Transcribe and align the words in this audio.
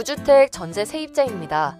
무주택 0.00 0.50
전세 0.50 0.86
세입자입니다. 0.86 1.76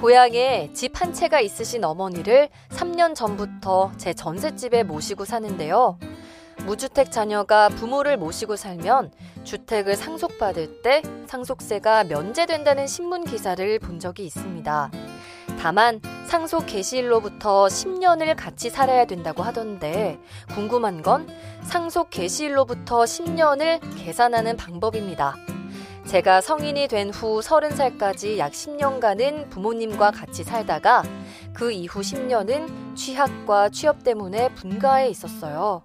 고향에 0.00 0.72
집 0.72 1.00
한 1.00 1.12
채가 1.12 1.40
있으신 1.40 1.84
어머니를 1.84 2.48
3년 2.70 3.14
전부터 3.14 3.92
제 3.96 4.12
전셋집에 4.12 4.82
모시고 4.82 5.24
사는데요. 5.24 5.96
무주택 6.66 7.12
자녀가 7.12 7.68
부모를 7.68 8.16
모시고 8.16 8.56
살면 8.56 9.12
주택을 9.44 9.94
상속받을 9.94 10.82
때 10.82 11.02
상속세가 11.28 12.04
면제된다는 12.04 12.88
신문 12.88 13.24
기사를 13.24 13.78
본 13.78 14.00
적이 14.00 14.24
있습니다. 14.24 14.90
다만 15.60 16.00
상속 16.26 16.66
개시일로부터 16.66 17.66
10년을 17.66 18.34
같이 18.36 18.68
살아야 18.68 19.04
된다고 19.04 19.44
하던데 19.44 20.18
궁금한 20.54 21.02
건 21.02 21.28
상속 21.62 22.10
개시일로부터 22.10 23.04
10년을 23.04 23.78
계산하는 24.04 24.56
방법입니다. 24.56 25.36
제가 26.06 26.40
성인이 26.40 26.86
된 26.88 27.10
후 27.10 27.40
30살까지 27.40 28.38
약 28.38 28.52
10년간은 28.52 29.50
부모님과 29.50 30.10
같이 30.10 30.44
살다가 30.44 31.02
그 31.52 31.72
이후 31.72 32.00
10년은 32.00 32.96
취학과 32.96 33.68
취업 33.68 34.04
때문에 34.04 34.48
분가해 34.54 35.08
있었어요. 35.08 35.82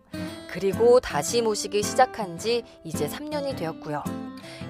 그리고 0.50 1.00
다시 1.00 1.42
모시기 1.42 1.84
시작한 1.84 2.38
지 2.38 2.64
이제 2.84 3.08
3년이 3.08 3.58
되었고요. 3.58 4.04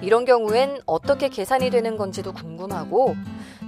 이런 0.02 0.24
경우엔 0.24 0.80
어떻게 0.86 1.28
계산이 1.28 1.70
되는 1.70 1.96
건지도 1.96 2.32
궁금하고 2.32 3.16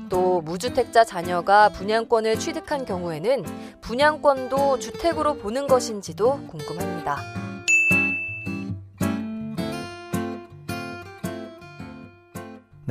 또 0.08 0.42
무주택자 0.42 1.04
자녀가 1.04 1.70
분양권을 1.70 2.38
취득한 2.38 2.84
경우에는 2.84 3.44
분양권도 3.80 4.78
주택으로 4.78 5.34
보는 5.38 5.66
것인지도 5.66 6.46
궁금합니다. 6.48 7.51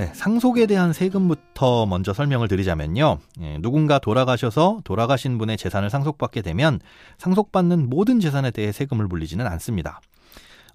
네, 0.02 0.10
상속에 0.16 0.66
대한 0.66 0.94
세금부터 0.94 1.86
먼저 1.86 2.12
설명을 2.12 2.48
드리자면요. 2.48 3.20
예, 3.42 3.60
누군가 3.60 4.00
돌아가셔서 4.00 4.80
돌아가신 4.84 5.38
분의 5.38 5.58
재산을 5.58 5.92
상속받게 5.92 6.42
되면 6.42 6.80
상속받는 7.20 7.88
모든 7.88 8.20
재산에 8.20 8.50
대해 8.50 8.72
세금을 8.72 9.06
물리지는 9.06 9.46
않습니다. 9.46 10.02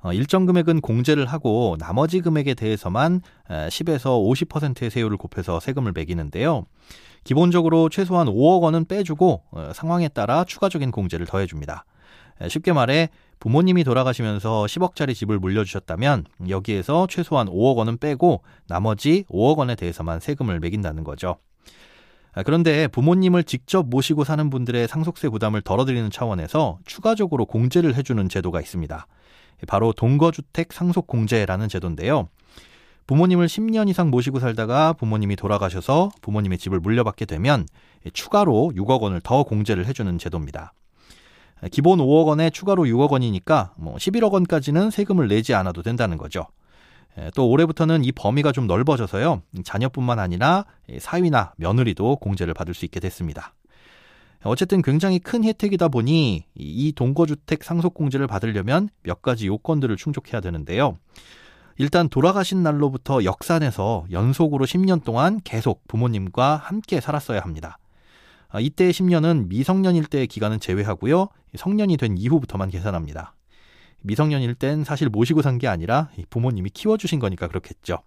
어, 0.01 0.13
일정 0.13 0.47
금액은 0.47 0.81
공제를 0.81 1.27
하고 1.27 1.77
나머지 1.81 2.21
금액에 2.21 2.55
대해서만 2.55 3.21
10에서 3.49 4.49
50%의 4.49 4.91
세율을 4.91 5.17
곱해서 5.17 5.59
세금을 5.59 5.91
매기는데요. 5.91 6.65
기본적으로 7.25 7.89
최소한 7.89 8.29
5억 8.29 8.63
원은 8.63 8.85
빼주고 8.85 9.43
어, 9.51 9.73
상황에 9.75 10.07
따라 10.07 10.45
추가적인 10.45 10.93
공제를 10.93 11.27
더해줍니다. 11.27 11.85
쉽게 12.49 12.73
말해 12.73 13.09
부모님이 13.39 13.85
돌아가시면서 13.85 14.65
10억짜리 14.65 15.15
집을 15.15 15.39
물려주셨다면 15.39 16.25
여기에서 16.49 17.07
최소한 17.09 17.49
5억 17.49 17.77
원은 17.77 17.99
빼고 17.99 18.43
나머지 18.67 19.25
5억 19.31 19.59
원에 19.59 19.75
대해서만 19.75 20.21
세금을 20.21 20.61
매긴다는 20.61 21.05
거죠. 21.05 21.37
아, 22.33 22.43
그런데 22.43 22.87
부모님을 22.89 23.45
직접 23.45 23.89
모시고 23.89 24.25
사는 24.25 24.51
분들의 24.51 24.89
상속세 24.89 25.31
부담을 25.31 25.63
덜어드리는 25.63 26.11
차원에서 26.11 26.79
추가적으로 26.85 27.47
공제를 27.47 27.95
해주는 27.95 28.29
제도가 28.29 28.61
있습니다. 28.61 29.07
바로 29.67 29.93
동거주택 29.93 30.73
상속공제라는 30.73 31.69
제도인데요. 31.69 32.29
부모님을 33.07 33.47
10년 33.47 33.89
이상 33.89 34.11
모시고 34.11 34.41
살다가 34.41 34.93
부모님이 34.93 35.37
돌아가셔서 35.37 36.11
부모님의 36.21 36.59
집을 36.59 36.81
물려받게 36.81 37.25
되면 37.25 37.67
추가로 38.13 38.73
6억 38.75 39.01
원을 39.01 39.21
더 39.21 39.45
공제를 39.45 39.87
해주는 39.87 40.19
제도입니다. 40.19 40.73
기본 41.71 41.99
5억 41.99 42.27
원에 42.27 42.51
추가로 42.51 42.85
6억 42.85 43.11
원이니까 43.11 43.73
뭐 43.77 43.97
11억 43.97 44.33
원까지는 44.33 44.91
세금을 44.91 45.29
내지 45.29 45.55
않아도 45.55 45.83
된다는 45.83 46.17
거죠. 46.17 46.47
또 47.35 47.49
올해부터는 47.49 48.05
이 48.05 48.13
범위가 48.13 48.53
좀 48.53 48.67
넓어져서요. 48.67 49.43
자녀뿐만 49.65 50.19
아니라 50.19 50.67
사위나 50.99 51.55
며느리도 51.57 52.17
공제를 52.17 52.53
받을 52.53 52.75
수 52.75 52.85
있게 52.85 53.01
됐습니다. 53.01 53.55
어쨌든 54.45 54.83
굉장히 54.83 55.19
큰 55.19 55.43
혜택이다 55.43 55.89
보니 55.89 56.45
이 56.55 56.93
동거주택 56.95 57.65
상속공제를 57.65 58.27
받으려면 58.27 58.91
몇 59.03 59.23
가지 59.23 59.47
요건들을 59.47 59.97
충족해야 59.97 60.41
되는데요. 60.41 60.95
일단 61.79 62.09
돌아가신 62.09 62.63
날로부터 62.63 63.25
역산해서 63.25 64.07
연속으로 64.11 64.67
10년 64.67 65.03
동안 65.05 65.41
계속 65.43 65.87
부모님과 65.89 66.57
함께 66.57 67.01
살았어야 67.01 67.41
합니다. 67.41 67.79
아, 68.49 68.61
이때의 68.61 68.93
10년은 68.93 69.49
미성년일 69.49 70.07
때의 70.07 70.27
기간은 70.27 70.61
제외하고요. 70.61 71.29
성년이 71.57 71.97
된 71.97 72.17
이후부터만 72.17 72.71
계산합니다. 72.71 73.35
미성년일 74.03 74.55
땐 74.55 74.85
사실 74.85 75.09
모시고 75.09 75.43
산 75.43 75.59
게 75.59 75.69
아니라 75.69 76.11
부모님이 76.31 76.71
키워주신 76.71 77.19
거니까 77.19 77.49
그렇겠죠. 77.49 77.99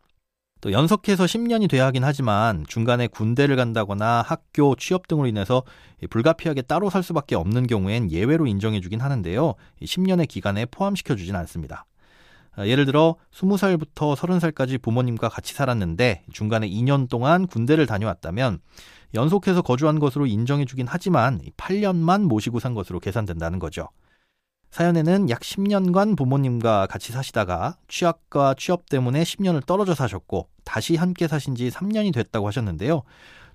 또 0.62 0.72
연속해서 0.74 1.24
10년이 1.24 1.70
돼야 1.70 1.86
하긴 1.86 2.04
하지만 2.04 2.66
중간에 2.68 3.08
군대를 3.08 3.56
간다거나 3.56 4.22
학교, 4.22 4.76
취업 4.76 5.08
등으로 5.08 5.28
인해서 5.28 5.64
불가피하게 6.10 6.64
따로 6.64 6.90
살 6.90 7.02
수밖에 7.02 7.36
없는 7.36 7.66
경우엔 7.68 8.12
예외로 8.12 8.46
인정해주긴 8.46 9.00
하는데요. 9.00 9.56
10년의 9.82 10.28
기간에 10.28 10.66
포함시켜주진 10.66 11.36
않습니다. 11.38 11.86
아, 12.56 12.66
예를 12.66 12.86
들어 12.86 13.16
20살부터 13.32 14.16
30살까지 14.16 14.82
부모님과 14.82 15.30
같이 15.30 15.54
살았는데 15.54 16.24
중간에 16.34 16.68
2년 16.70 17.10
동안 17.10 17.48
군대를 17.48 17.86
다녀왔다면 17.86 18.60
연속해서 19.14 19.62
거주한 19.62 20.00
것으로 20.00 20.26
인정해 20.28 20.66
주긴 20.66 20.86
하지만 20.88 21.40
8년만 21.58 22.24
모시고 22.24 22.60
산 22.60 22.74
것으로 22.74 23.00
계산된다는 23.00 23.60
거죠. 23.60 23.90
사연에는 24.72 25.32
약 25.32 25.40
10년간 25.40 26.16
부모님과 26.16 26.86
같이 26.88 27.12
사시다가 27.12 27.78
취학과 27.88 28.54
취업 28.56 28.88
때문에 28.88 29.24
10년을 29.24 29.66
떨어져 29.66 29.96
사셨고 29.96 30.48
다시 30.64 30.96
함께 30.96 31.28
사신 31.28 31.56
지 31.56 31.70
3년이 31.70 32.14
됐다고 32.14 32.48
하셨는데요. 32.48 33.02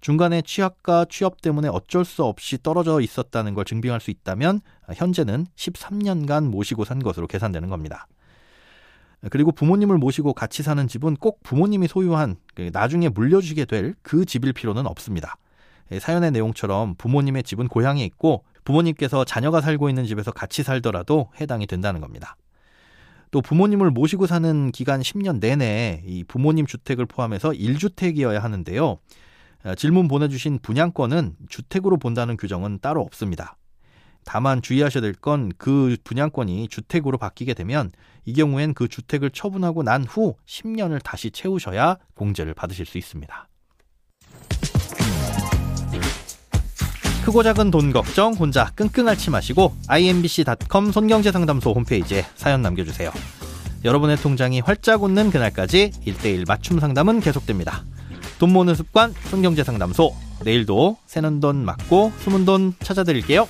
중간에 0.01 0.43
취학과 0.43 1.07
취업 1.09 1.41
때문에 1.41 1.69
어쩔 1.69 2.05
수 2.05 2.25
없이 2.25 2.59
떨어져 2.63 3.01
있었다는 3.01 3.55
걸 3.55 3.65
증빙할 3.65 4.01
수 4.01 4.11
있다면 4.11 4.61
현재는 4.93 5.47
13년간 5.57 6.51
모시고 6.51 6.85
산 6.85 6.99
것으로 6.99 7.27
계산되는 7.27 7.71
겁니다. 7.71 8.07
그리고 9.31 9.53
부모님을 9.53 9.99
모시고 9.99 10.35
같이 10.35 10.63
사는 10.63 10.87
집은 10.87 11.17
꼭 11.17 11.43
부모님이 11.43 11.89
소유한 11.89 12.37
그 12.55 12.71
나중에 12.73 13.09
물려주게 13.09 13.65
될 13.65 13.95
그 14.03 14.25
집일 14.25 14.53
필요는 14.53 14.87
없습니다. 14.87 15.37
예, 15.93 15.99
사연의 15.99 16.31
내용처럼 16.33 16.95
부모님의 16.97 17.43
집은 17.43 17.69
고향에 17.69 18.05
있고 18.05 18.45
부모님께서 18.65 19.25
자녀가 19.25 19.61
살고 19.61 19.89
있는 19.89 20.07
집에서 20.07 20.31
같이 20.31 20.63
살더라도 20.63 21.31
해당이 21.41 21.67
된다는 21.67 22.01
겁니다. 22.01 22.37
또 23.31 23.43
부모님을 23.43 23.91
모시고 23.91 24.27
사는 24.27 24.71
기간 24.73 25.01
10년 25.01 25.41
내내 25.41 26.03
이 26.07 26.25
부모님 26.25 26.67
주택을 26.67 27.05
포함해서 27.07 27.51
1주택이어야 27.51 28.39
하는데요. 28.41 28.99
아, 29.65 29.75
질문 29.75 30.09
보내주신 30.09 30.59
분양권은 30.63 31.37
주택으로 31.49 31.97
본다는 31.97 32.37
규정은 32.37 32.79
따로 32.81 33.01
없습니다. 33.01 33.57
다만 34.25 34.63
주의하셔야 34.63 35.01
될 35.01 35.15
건 35.15 35.51
그 35.59 35.97
분양권이 36.05 36.69
주택으로 36.69 37.19
바뀌게 37.19 37.55
되면 37.55 37.93
이 38.25 38.33
경우엔 38.33 38.75
그 38.75 38.89
주택을 38.89 39.31
처분하고 39.31 39.83
난 39.83 40.05
후 40.05 40.37
10년을 40.47 41.03
다시 41.03 41.31
채우셔야 41.31 41.97
공제를 42.15 42.55
받으실 42.55 42.87
수 42.87 42.99
있습니다. 42.99 43.49
크고 47.25 47.43
작은 47.43 47.71
돈 47.71 47.93
걱정 47.93 48.35
혼자 48.35 48.71
끙끙 48.75 49.09
앓지 49.09 49.31
마시고 49.31 49.75
imbc.com 49.89 50.93
손경제상담소 50.93 51.73
홈페이지에 51.73 52.27
사연 52.35 52.61
남겨주세요. 52.61 53.11
여러분의 53.85 54.17
통장이 54.19 54.61
활짝 54.61 55.03
웃는 55.03 55.31
그날까지 55.31 55.93
1대1 56.07 56.47
맞춤 56.47 56.81
상담은 56.81 57.21
계속됩니다. 57.21 57.83
돈 58.39 58.53
모으는 58.53 58.75
습관 58.75 59.13
손경제상담소 59.31 60.15
내일도 60.45 60.99
새는 61.07 61.41
돈 61.41 61.65
맞고 61.65 62.13
숨은 62.19 62.45
돈 62.45 62.75
찾아드릴게요. 62.81 63.49